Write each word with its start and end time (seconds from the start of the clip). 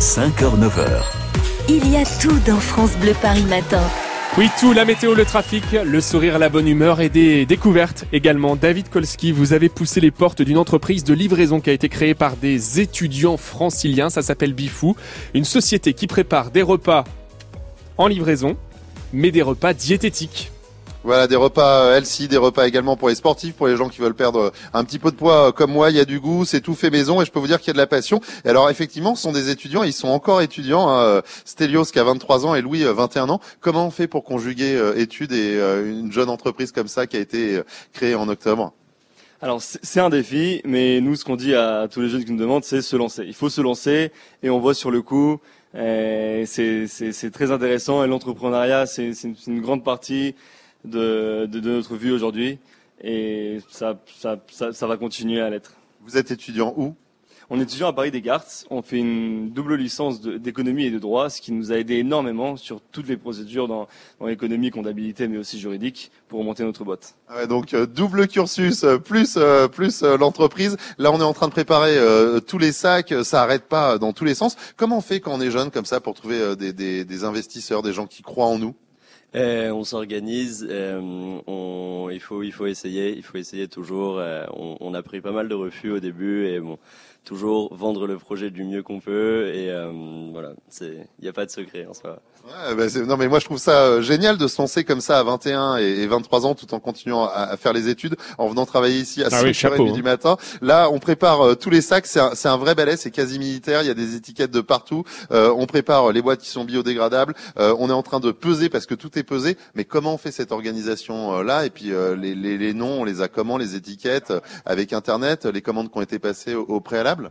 5h-9h. 0.00 1.02
Il 1.68 1.90
y 1.90 1.96
a 1.96 2.04
tout 2.20 2.38
dans 2.46 2.60
France 2.60 2.96
Bleu 2.98 3.14
Paris 3.20 3.42
Matin. 3.42 3.82
Oui, 4.36 4.48
tout, 4.60 4.72
la 4.72 4.84
météo, 4.84 5.12
le 5.12 5.24
trafic, 5.24 5.64
le 5.72 6.00
sourire, 6.00 6.38
la 6.38 6.48
bonne 6.48 6.68
humeur 6.68 7.00
et 7.00 7.08
des 7.08 7.46
découvertes 7.46 8.04
également. 8.12 8.54
David 8.54 8.90
Kolski, 8.90 9.32
vous 9.32 9.54
avez 9.54 9.68
poussé 9.68 10.00
les 10.00 10.12
portes 10.12 10.40
d'une 10.40 10.56
entreprise 10.56 11.02
de 11.02 11.14
livraison 11.14 11.58
qui 11.58 11.70
a 11.70 11.72
été 11.72 11.88
créée 11.88 12.14
par 12.14 12.36
des 12.36 12.78
étudiants 12.78 13.36
franciliens. 13.36 14.08
Ça 14.08 14.22
s'appelle 14.22 14.52
Bifou. 14.52 14.94
Une 15.34 15.44
société 15.44 15.94
qui 15.94 16.06
prépare 16.06 16.52
des 16.52 16.62
repas 16.62 17.02
en 17.96 18.06
livraison, 18.06 18.56
mais 19.12 19.32
des 19.32 19.42
repas 19.42 19.74
diététiques. 19.74 20.52
Voilà, 21.08 21.26
des 21.26 21.36
repas 21.36 21.96
healthy, 21.96 22.28
des 22.28 22.36
repas 22.36 22.68
également 22.68 22.94
pour 22.94 23.08
les 23.08 23.14
sportifs, 23.14 23.54
pour 23.54 23.66
les 23.66 23.78
gens 23.78 23.88
qui 23.88 24.02
veulent 24.02 24.12
perdre 24.12 24.52
un 24.74 24.84
petit 24.84 24.98
peu 24.98 25.10
de 25.10 25.16
poids 25.16 25.52
comme 25.52 25.72
moi. 25.72 25.88
Il 25.88 25.96
y 25.96 26.00
a 26.00 26.04
du 26.04 26.20
goût, 26.20 26.44
c'est 26.44 26.60
tout 26.60 26.74
fait 26.74 26.90
maison 26.90 27.22
et 27.22 27.24
je 27.24 27.30
peux 27.30 27.38
vous 27.38 27.46
dire 27.46 27.60
qu'il 27.60 27.68
y 27.68 27.70
a 27.70 27.72
de 27.72 27.78
la 27.78 27.86
passion. 27.86 28.20
Et 28.44 28.50
alors 28.50 28.68
effectivement, 28.68 29.14
ce 29.14 29.22
sont 29.22 29.32
des 29.32 29.48
étudiants, 29.48 29.84
ils 29.84 29.94
sont 29.94 30.08
encore 30.08 30.42
étudiants. 30.42 30.90
Hein. 30.90 31.22
Stelios 31.46 31.84
qui 31.84 31.98
a 31.98 32.04
23 32.04 32.44
ans 32.44 32.54
et 32.54 32.60
Louis 32.60 32.84
21 32.84 33.30
ans. 33.30 33.40
Comment 33.62 33.86
on 33.86 33.90
fait 33.90 34.06
pour 34.06 34.22
conjuguer 34.22 34.76
euh, 34.76 34.98
études 34.98 35.32
et 35.32 35.56
euh, 35.56 35.90
une 35.90 36.12
jeune 36.12 36.28
entreprise 36.28 36.72
comme 36.72 36.88
ça 36.88 37.06
qui 37.06 37.16
a 37.16 37.20
été 37.20 37.56
euh, 37.56 37.62
créée 37.94 38.14
en 38.14 38.28
octobre? 38.28 38.74
Alors 39.40 39.62
c'est 39.62 40.00
un 40.00 40.10
défi, 40.10 40.60
mais 40.66 41.00
nous 41.00 41.16
ce 41.16 41.24
qu'on 41.24 41.36
dit 41.36 41.54
à 41.54 41.88
tous 41.90 42.02
les 42.02 42.10
jeunes 42.10 42.26
qui 42.26 42.32
nous 42.32 42.38
demandent, 42.38 42.64
c'est 42.64 42.82
se 42.82 42.96
lancer. 42.96 43.24
Il 43.26 43.34
faut 43.34 43.48
se 43.48 43.62
lancer 43.62 44.12
et 44.42 44.50
on 44.50 44.58
voit 44.58 44.74
sur 44.74 44.90
le 44.90 45.00
coup, 45.00 45.40
c'est 45.72 47.30
très 47.32 47.50
intéressant 47.50 48.04
et 48.04 48.08
l'entrepreneuriat 48.08 48.84
c'est 48.84 49.14
une 49.46 49.62
grande 49.62 49.82
partie 49.82 50.34
de, 50.84 51.46
de, 51.46 51.60
de 51.60 51.70
notre 51.70 51.96
vie 51.96 52.10
aujourd'hui 52.10 52.58
et 53.02 53.58
ça, 53.68 53.98
ça, 54.18 54.38
ça, 54.50 54.72
ça 54.72 54.86
va 54.86 54.96
continuer 54.96 55.40
à 55.40 55.50
l'être. 55.50 55.74
Vous 56.04 56.16
êtes 56.16 56.30
étudiant 56.30 56.74
où? 56.76 56.94
On 57.50 57.58
est 57.58 57.62
étudiant 57.62 57.88
à 57.88 57.94
Paris 57.94 58.10
Descartes. 58.10 58.66
On 58.68 58.82
fait 58.82 58.98
une 58.98 59.50
double 59.52 59.76
licence 59.76 60.20
d'économie 60.20 60.84
et 60.84 60.90
de 60.90 60.98
droit, 60.98 61.30
ce 61.30 61.40
qui 61.40 61.50
nous 61.52 61.72
a 61.72 61.78
aidé 61.78 61.94
énormément 61.94 62.58
sur 62.58 62.82
toutes 62.82 63.08
les 63.08 63.16
procédures 63.16 63.68
dans, 63.68 63.88
dans 64.20 64.26
l'économie, 64.26 64.70
comptabilité, 64.70 65.28
mais 65.28 65.38
aussi 65.38 65.58
juridique, 65.58 66.10
pour 66.28 66.44
monter 66.44 66.62
notre 66.62 66.84
boîte. 66.84 67.14
Ah 67.26 67.36
ouais, 67.36 67.46
donc 67.46 67.72
euh, 67.72 67.86
double 67.86 68.28
cursus 68.28 68.84
euh, 68.84 68.98
plus 68.98 69.38
euh, 69.38 69.66
plus 69.66 70.02
l'entreprise. 70.02 70.76
Là, 70.98 71.10
on 71.10 71.20
est 71.20 71.24
en 71.24 71.32
train 71.32 71.48
de 71.48 71.52
préparer 71.52 71.96
tous 72.46 72.58
les 72.58 72.72
sacs. 72.72 73.14
Ça 73.22 73.42
arrête 73.42 73.64
pas 73.64 73.96
dans 73.96 74.12
tous 74.12 74.26
les 74.26 74.34
sens. 74.34 74.56
Comment 74.76 74.98
on 74.98 75.00
fait 75.00 75.20
quand 75.20 75.32
on 75.32 75.40
est 75.40 75.50
jeune 75.50 75.70
comme 75.70 75.86
ça 75.86 76.00
pour 76.00 76.12
trouver 76.12 76.54
des, 76.54 76.74
des, 76.74 77.06
des 77.06 77.24
investisseurs, 77.24 77.80
des 77.80 77.94
gens 77.94 78.06
qui 78.06 78.22
croient 78.22 78.44
en 78.44 78.58
nous? 78.58 78.74
Euh, 79.34 79.70
on 79.70 79.84
s'organise, 79.84 80.66
euh, 80.70 81.00
on, 81.46 82.08
il 82.10 82.20
faut 82.20 82.42
il 82.42 82.52
faut 82.52 82.66
essayer, 82.66 83.14
il 83.14 83.22
faut 83.22 83.36
essayer 83.36 83.68
toujours. 83.68 84.18
Euh, 84.18 84.46
on, 84.54 84.76
on, 84.80 84.94
a 84.94 85.02
pris 85.02 85.20
pas 85.20 85.32
mal 85.32 85.48
de 85.48 85.54
refus 85.54 85.90
au 85.90 86.00
début 86.00 86.46
et 86.46 86.60
bon, 86.60 86.78
toujours 87.28 87.74
vendre 87.74 88.06
le 88.06 88.16
projet 88.16 88.50
du 88.50 88.64
mieux 88.64 88.82
qu'on 88.82 89.00
peut 89.00 89.52
et 89.54 89.70
euh, 89.70 89.92
voilà, 90.32 90.52
c'est 90.70 91.06
il 91.18 91.22
n'y 91.22 91.28
a 91.28 91.32
pas 91.34 91.44
de 91.44 91.50
secret 91.50 91.86
en 91.88 91.92
soi. 91.92 92.20
Ouais, 92.46 92.74
bah 92.74 92.86
non 93.06 93.18
mais 93.18 93.28
moi 93.28 93.38
je 93.38 93.44
trouve 93.44 93.58
ça 93.58 93.82
euh, 93.82 94.00
génial 94.00 94.38
de 94.38 94.46
se 94.46 94.60
lancer 94.60 94.82
comme 94.82 95.02
ça 95.02 95.18
à 95.18 95.22
21 95.22 95.76
et, 95.76 96.06
23 96.06 96.46
ans 96.46 96.54
tout 96.54 96.72
en 96.72 96.80
continuant 96.80 97.26
à, 97.26 97.54
faire 97.58 97.74
les 97.74 97.90
études, 97.90 98.16
en 98.38 98.48
venant 98.48 98.64
travailler 98.64 98.98
ici 98.98 99.22
à 99.22 99.28
5 99.28 99.44
h 99.46 99.92
du 99.92 100.02
matin. 100.02 100.38
Là, 100.62 100.88
on 100.90 100.98
prépare 100.98 101.42
euh, 101.42 101.54
tous 101.54 101.68
les 101.68 101.82
sacs, 101.82 102.06
c'est 102.06 102.20
un, 102.20 102.32
un, 102.44 102.56
vrai 102.56 102.74
balai, 102.74 102.96
c'est 102.96 103.10
quasi 103.10 103.38
militaire, 103.38 103.82
il 103.82 103.88
y 103.88 103.90
a 103.90 103.94
des 103.94 104.16
étiquettes 104.16 104.50
de 104.50 104.62
partout. 104.62 105.04
on 105.30 105.66
prépare 105.66 106.12
les 106.12 106.22
boîtes 106.22 106.40
qui 106.40 106.48
sont 106.48 106.64
biodégradables. 106.64 107.34
on 107.56 107.90
est 107.90 107.92
en 107.92 108.02
train 108.02 108.20
de 108.20 108.30
peser 108.30 108.70
parce 108.70 108.86
que 108.86 108.94
tout 108.94 109.17
est 109.17 109.17
pesé. 109.22 109.56
Mais 109.74 109.84
comment 109.84 110.14
on 110.14 110.18
fait 110.18 110.32
cette 110.32 110.52
organisation 110.52 111.42
là? 111.42 111.66
Et 111.66 111.70
puis 111.70 111.92
les, 112.18 112.34
les, 112.34 112.58
les, 112.58 112.74
noms, 112.74 113.02
on 113.02 113.04
les 113.04 113.20
a 113.20 113.28
comment 113.28 113.58
Les 113.58 113.76
étiquettes 113.76 114.32
avec 114.64 114.92
Internet, 114.92 115.46
les 115.46 115.62
commandes 115.62 115.90
qui 115.90 115.98
ont 115.98 116.02
été 116.02 116.18
passées 116.18 116.54
au 116.54 116.80
préalable? 116.80 117.30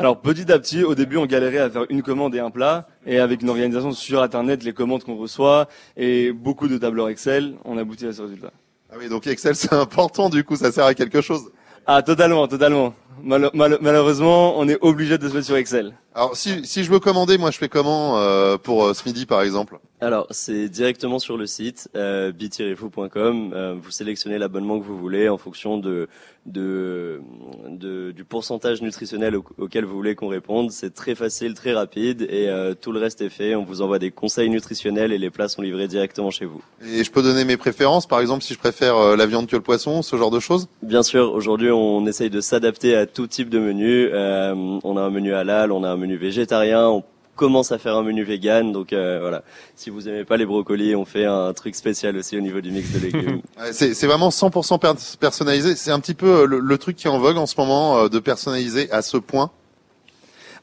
Alors 0.00 0.20
petit 0.22 0.50
à 0.50 0.58
petit, 0.58 0.82
au 0.82 0.94
début, 0.94 1.18
on 1.18 1.26
galérait 1.26 1.58
à 1.58 1.68
faire 1.68 1.84
une 1.90 2.02
commande 2.02 2.34
et 2.34 2.38
un 2.38 2.50
plat, 2.50 2.88
et 3.04 3.18
avec 3.18 3.42
une 3.42 3.50
organisation 3.50 3.92
sur 3.92 4.22
Internet, 4.22 4.64
les 4.64 4.72
commandes 4.72 5.04
qu'on 5.04 5.16
reçoit 5.16 5.68
et 5.94 6.32
beaucoup 6.32 6.68
de 6.68 6.78
tableurs 6.78 7.10
Excel, 7.10 7.56
on 7.66 7.76
aboutit 7.76 8.06
à 8.06 8.12
ce 8.14 8.22
résultat. 8.22 8.50
Ah 8.90 8.96
oui, 8.98 9.10
donc 9.10 9.26
Excel 9.26 9.54
c'est 9.54 9.74
important 9.74 10.30
du 10.30 10.42
coup, 10.42 10.56
ça 10.56 10.72
sert 10.72 10.86
à 10.86 10.94
quelque 10.94 11.20
chose. 11.20 11.50
Ah 11.86 12.02
totalement, 12.02 12.48
totalement. 12.48 12.94
malheureusement, 13.22 14.58
on 14.58 14.68
est 14.68 14.78
obligé 14.80 15.18
de 15.18 15.28
se 15.28 15.34
mettre 15.34 15.46
sur 15.46 15.56
Excel. 15.56 15.92
Alors 16.14 16.36
si, 16.36 16.66
si 16.66 16.82
je 16.82 16.90
veux 16.90 16.98
commander, 16.98 17.38
moi 17.38 17.50
je 17.50 17.58
fais 17.58 17.68
comment 17.68 18.18
euh, 18.18 18.56
pour 18.56 18.84
euh, 18.84 18.94
ce 18.94 19.04
midi 19.06 19.26
par 19.26 19.42
exemple? 19.42 19.78
Alors 20.00 20.26
c'est 20.30 20.68
directement 20.68 21.18
sur 21.18 21.36
le 21.36 21.46
site 21.46 21.88
euh, 21.94 22.32
bi-fou.com. 22.32 23.52
Euh, 23.54 23.74
vous 23.80 23.90
sélectionnez 23.90 24.38
l'abonnement 24.38 24.80
que 24.80 24.84
vous 24.84 24.96
voulez 24.98 25.28
en 25.28 25.36
fonction 25.36 25.76
de, 25.76 26.08
de, 26.46 27.20
de 27.68 28.10
du 28.10 28.24
pourcentage 28.24 28.80
nutritionnel 28.80 29.36
auquel 29.36 29.84
vous 29.84 29.94
voulez 29.94 30.14
qu'on 30.14 30.28
réponde. 30.28 30.70
C'est 30.72 30.94
très 30.94 31.14
facile, 31.14 31.52
très 31.54 31.74
rapide 31.74 32.22
et 32.22 32.48
euh, 32.48 32.74
tout 32.74 32.92
le 32.92 32.98
reste 32.98 33.20
est 33.20 33.28
fait. 33.28 33.54
On 33.54 33.62
vous 33.62 33.82
envoie 33.82 33.98
des 33.98 34.10
conseils 34.10 34.48
nutritionnels 34.48 35.12
et 35.12 35.18
les 35.18 35.30
plats 35.30 35.48
sont 35.48 35.62
livrés 35.62 35.86
directement 35.86 36.30
chez 36.30 36.46
vous. 36.46 36.62
Et 36.82 37.04
je 37.04 37.10
peux 37.10 37.22
donner 37.22 37.44
mes 37.44 37.58
préférences, 37.58 38.06
par 38.06 38.20
exemple 38.20 38.42
si 38.42 38.54
je 38.54 38.58
préfère 38.58 39.16
la 39.16 39.26
viande 39.26 39.46
que 39.46 39.56
le 39.56 39.62
poisson, 39.62 40.02
ce 40.02 40.16
genre 40.16 40.30
de 40.30 40.40
choses? 40.40 40.66
Bien 40.82 41.02
sûr. 41.02 41.32
Aujourd'hui 41.34 41.70
on 41.70 42.04
essaye 42.06 42.30
de 42.30 42.40
s'adapter 42.40 42.96
à 42.96 43.06
tout 43.06 43.26
type 43.26 43.50
de 43.50 43.58
menu. 43.60 44.08
on 44.12 44.96
a 44.96 45.02
un 45.02 45.10
menu 45.10 45.34
halal, 45.34 45.70
on 45.70 45.84
a 45.84 45.90
un 45.90 45.99
menu 46.00 46.16
végétarien, 46.16 46.88
on 46.88 47.04
commence 47.40 47.72
à 47.72 47.78
faire 47.78 47.96
un 47.96 48.02
menu 48.02 48.22
vegan. 48.22 48.70
Donc 48.70 48.92
euh, 48.92 49.18
voilà, 49.20 49.42
si 49.74 49.88
vous 49.88 50.08
aimez 50.08 50.24
pas 50.24 50.36
les 50.36 50.44
brocolis, 50.44 50.94
on 50.94 51.06
fait 51.06 51.24
un 51.24 51.52
truc 51.54 51.74
spécial 51.74 52.16
aussi 52.16 52.36
au 52.36 52.40
niveau 52.40 52.60
du 52.60 52.70
mix 52.70 52.92
de 52.92 52.98
légumes. 52.98 53.40
c'est 53.72 54.06
vraiment 54.06 54.28
100% 54.28 55.16
personnalisé. 55.18 55.74
C'est 55.74 55.90
un 55.90 56.00
petit 56.00 56.14
peu 56.14 56.42
euh, 56.42 56.46
le, 56.46 56.78
truc 56.78 56.96
qui 56.96 57.06
est 57.06 57.10
en 57.10 57.18
vogue 57.18 57.38
en 57.38 57.46
ce 57.46 57.54
moment 57.58 57.96
euh, 57.96 58.08
de 58.08 58.18
personnaliser 58.18 58.90
à 58.92 59.00
ce 59.00 59.16
point. 59.16 59.50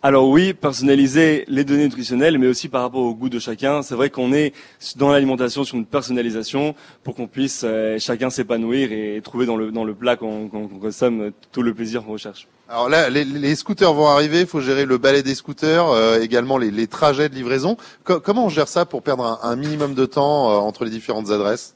Alors 0.03 0.29
oui, 0.29 0.53
personnaliser 0.53 1.43
les 1.47 1.63
données 1.63 1.85
nutritionnelles, 1.85 2.37
mais 2.37 2.47
aussi 2.47 2.69
par 2.69 2.83
rapport 2.83 3.01
au 3.01 3.13
goût 3.15 3.29
de 3.29 3.39
chacun. 3.39 3.81
C'est 3.81 3.95
vrai 3.95 4.09
qu'on 4.09 4.31
est 4.31 4.53
dans 4.95 5.11
l'alimentation 5.11 5.63
sur 5.63 5.75
une 5.77 5.85
personnalisation 5.85 6.75
pour 7.03 7.15
qu'on 7.15 7.27
puisse 7.27 7.65
chacun 7.97 8.29
s'épanouir 8.29 8.91
et 8.91 9.19
trouver 9.23 9.45
dans 9.45 9.57
le 9.57 9.71
dans 9.71 9.83
le 9.83 9.95
plat 9.95 10.15
qu'on 10.15 10.49
consomme 10.49 11.31
tout 11.51 11.63
le 11.63 11.73
plaisir 11.73 12.03
qu'on 12.03 12.13
recherche. 12.13 12.47
Alors 12.69 12.89
là, 12.89 13.09
les, 13.09 13.55
scooters 13.55 13.93
vont 13.93 14.07
arriver, 14.07 14.41
il 14.41 14.45
faut 14.45 14.59
gérer 14.59 14.83
le 14.83 14.97
balai 14.97 15.23
des 15.23 15.35
scooters, 15.35 15.87
euh, 15.87 16.19
également 16.19 16.57
les, 16.57 16.87
trajets 16.87 17.29
de 17.29 17.35
livraison. 17.35 17.77
comment 18.03 18.45
on 18.45 18.49
gère 18.49 18.67
ça 18.67 18.85
pour 18.85 19.03
perdre 19.03 19.39
un, 19.41 19.55
minimum 19.55 19.93
de 19.93 20.05
temps 20.05 20.51
euh, 20.51 20.55
entre 20.55 20.83
les 20.83 20.91
différentes 20.91 21.31
adresses? 21.31 21.75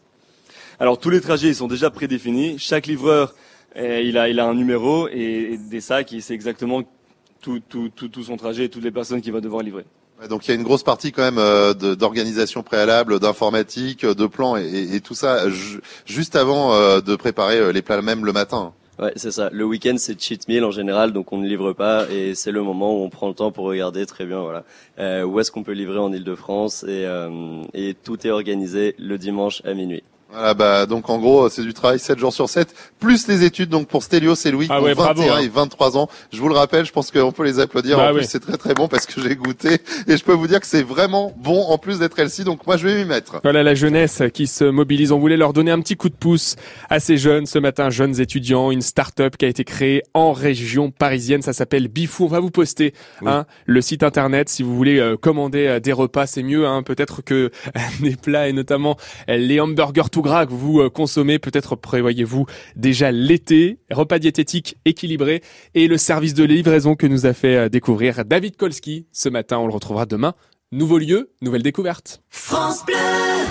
Alors 0.81 0.97
tous 0.97 1.09
les 1.09 1.21
trajets 1.21 1.47
ils 1.47 1.55
sont 1.55 1.69
déjà 1.69 1.91
prédéfinis. 1.91 2.59
Chaque 2.59 2.87
livreur, 2.87 3.35
euh, 3.77 4.01
il, 4.03 4.17
a, 4.17 4.27
il 4.27 4.37
a 4.41 4.45
un 4.45 4.53
numéro 4.53 5.07
et, 5.07 5.57
des 5.69 5.79
sacs, 5.79 6.11
il 6.11 6.21
sait 6.21 6.33
exactement 6.33 6.83
tout, 7.41 7.61
tout, 7.67 7.89
tout, 7.89 8.23
son 8.23 8.37
trajet 8.37 8.65
et 8.65 8.69
toutes 8.69 8.83
les 8.83 8.91
personnes 8.91 9.21
qu'il 9.21 9.33
va 9.33 9.41
devoir 9.41 9.63
livrer. 9.63 9.85
Donc 10.29 10.47
il 10.47 10.49
y 10.49 10.51
a 10.51 10.55
une 10.55 10.63
grosse 10.63 10.83
partie 10.83 11.11
quand 11.11 11.31
même 11.31 11.41
d'organisation 11.95 12.61
préalable, 12.61 13.19
d'informatique, 13.19 14.05
de 14.05 14.27
plans 14.27 14.55
et, 14.55 14.99
tout 15.01 15.15
ça 15.15 15.45
juste 16.05 16.35
avant 16.35 16.75
de 17.01 17.15
préparer 17.15 17.73
les 17.73 17.81
plats 17.81 18.03
même 18.03 18.23
le 18.23 18.31
matin. 18.31 18.71
Ouais, 19.01 19.13
c'est 19.15 19.31
ça. 19.31 19.49
Le 19.51 19.65
week-end, 19.65 19.95
c'est 19.97 20.19
cheat 20.21 20.47
meal 20.47 20.63
en 20.63 20.69
général, 20.69 21.11
donc 21.11 21.33
on 21.33 21.37
ne 21.37 21.47
livre 21.47 21.73
pas 21.73 22.07
et 22.11 22.35
c'est 22.35 22.51
le 22.51 22.61
moment 22.61 22.93
où 22.93 23.03
on 23.03 23.09
prend 23.09 23.29
le 23.29 23.33
temps 23.33 23.51
pour 23.51 23.65
regarder 23.65 24.05
très 24.05 24.25
bien, 24.25 24.41
voilà, 24.41 24.63
euh, 24.99 25.23
où 25.23 25.39
est-ce 25.39 25.51
qu'on 25.51 25.63
peut 25.63 25.71
livrer 25.71 25.97
en 25.97 26.13
Ile-de-France 26.13 26.83
et, 26.83 27.05
euh, 27.07 27.63
et 27.73 27.95
tout 27.95 28.27
est 28.27 28.29
organisé 28.29 28.93
le 28.99 29.17
dimanche 29.17 29.63
à 29.65 29.73
minuit. 29.73 30.03
Voilà, 30.31 30.53
bah, 30.53 30.85
donc 30.85 31.09
en 31.09 31.17
gros, 31.17 31.49
c'est 31.49 31.61
du 31.61 31.73
travail 31.73 31.99
7 31.99 32.17
jours 32.17 32.31
sur 32.31 32.47
7, 32.47 32.73
plus 32.99 33.27
les 33.27 33.43
études, 33.43 33.69
donc 33.69 33.87
pour 33.87 34.01
Stélios 34.01 34.35
et 34.45 34.51
Louis, 34.51 34.67
qui 34.67 34.73
ont 34.73 34.81
21 34.81 35.39
et 35.39 35.49
23 35.49 35.97
ans. 35.97 36.07
Je 36.31 36.39
vous 36.39 36.47
le 36.47 36.55
rappelle, 36.55 36.85
je 36.85 36.93
pense 36.93 37.11
qu'on 37.11 37.33
peut 37.33 37.43
les 37.43 37.59
applaudir. 37.59 37.97
Bah 37.97 38.11
en 38.11 38.13
plus, 38.13 38.23
c'est 38.23 38.39
très 38.39 38.57
très 38.57 38.73
bon 38.73 38.87
parce 38.87 39.05
que 39.05 39.21
j'ai 39.21 39.35
goûté 39.35 39.79
et 40.07 40.15
je 40.15 40.23
peux 40.23 40.31
vous 40.31 40.47
dire 40.47 40.61
que 40.61 40.67
c'est 40.67 40.83
vraiment 40.83 41.33
bon 41.37 41.63
en 41.63 41.77
plus 41.77 41.99
d'être 41.99 42.17
healthy, 42.17 42.45
donc 42.45 42.65
moi 42.65 42.77
je 42.77 42.87
vais 42.87 42.95
m'y 42.95 43.05
mettre. 43.05 43.41
Voilà 43.43 43.61
la 43.61 43.75
jeunesse 43.75 44.23
qui 44.33 44.47
se 44.47 44.63
mobilise. 44.63 45.11
On 45.11 45.19
voulait 45.19 45.35
leur 45.35 45.51
donner 45.51 45.71
un 45.71 45.81
petit 45.81 45.97
coup 45.97 46.07
de 46.07 46.15
pouce 46.15 46.55
à 46.89 47.01
ces 47.01 47.17
jeunes 47.17 47.45
ce 47.45 47.59
matin, 47.59 47.89
jeunes 47.89 48.19
étudiants, 48.21 48.71
une 48.71 48.81
start-up 48.81 49.35
qui 49.35 49.43
a 49.43 49.49
été 49.49 49.65
créée 49.65 50.01
en 50.13 50.31
région 50.31 50.91
parisienne. 50.91 51.41
Ça 51.41 51.51
s'appelle 51.51 51.89
Bifou. 51.89 52.25
On 52.25 52.27
va 52.27 52.39
vous 52.39 52.51
poster 52.51 52.93
hein, 53.25 53.45
le 53.65 53.81
site 53.81 54.03
internet 54.03 54.47
si 54.47 54.63
vous 54.63 54.75
voulez 54.75 54.97
euh, 54.97 55.17
commander 55.17 55.67
euh, 55.67 55.79
des 55.81 55.91
repas. 55.91 56.25
C'est 56.25 56.43
mieux, 56.43 56.65
hein, 56.65 56.83
peut-être 56.83 57.21
que 57.21 57.51
des 57.99 58.15
plats 58.15 58.47
et 58.47 58.53
notamment 58.53 58.95
les 59.27 59.59
hamburgers 59.59 60.09
tout 60.09 60.20
gras 60.21 60.45
que 60.45 60.51
vous 60.51 60.79
euh, 60.81 60.89
consommez. 60.89 61.39
Peut-être 61.39 61.75
prévoyez-vous 61.75 62.45
déjà 62.75 63.11
l'été, 63.11 63.79
repas 63.91 64.19
diététique 64.19 64.77
équilibré 64.85 65.41
et 65.73 65.87
le 65.87 65.97
service 65.97 66.33
de 66.33 66.43
livraison 66.43 66.95
que 66.95 67.07
nous 67.07 67.25
a 67.25 67.33
fait 67.33 67.55
euh, 67.55 67.69
découvrir 67.69 68.25
David 68.25 68.57
Kolski 68.57 69.07
ce 69.11 69.29
matin. 69.29 69.57
On 69.59 69.67
le 69.67 69.73
retrouvera 69.73 70.05
demain. 70.05 70.33
Nouveau 70.71 70.97
lieu, 70.97 71.31
nouvelle 71.41 71.63
découverte. 71.63 72.21
France 72.29 72.85
Bleu 72.85 73.31